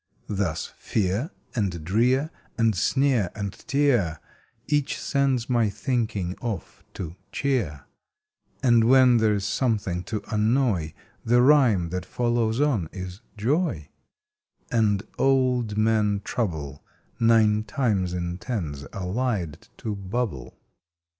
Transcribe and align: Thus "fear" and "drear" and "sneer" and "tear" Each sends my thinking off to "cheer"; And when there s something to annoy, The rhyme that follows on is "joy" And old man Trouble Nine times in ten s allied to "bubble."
Thus 0.29 0.65
"fear" 0.79 1.29
and 1.53 1.85
"drear" 1.85 2.31
and 2.57 2.73
"sneer" 2.75 3.29
and 3.35 3.53
"tear" 3.67 4.19
Each 4.67 4.99
sends 4.99 5.47
my 5.47 5.69
thinking 5.69 6.35
off 6.41 6.83
to 6.95 7.15
"cheer"; 7.31 7.83
And 8.63 8.85
when 8.85 9.17
there 9.17 9.35
s 9.35 9.45
something 9.45 10.03
to 10.05 10.23
annoy, 10.33 10.95
The 11.23 11.43
rhyme 11.43 11.89
that 11.89 12.07
follows 12.07 12.59
on 12.59 12.89
is 12.91 13.21
"joy" 13.37 13.89
And 14.71 15.03
old 15.19 15.77
man 15.77 16.21
Trouble 16.23 16.83
Nine 17.19 17.63
times 17.63 18.11
in 18.13 18.39
ten 18.39 18.73
s 18.73 18.87
allied 18.91 19.67
to 19.77 19.93
"bubble." 19.95 20.57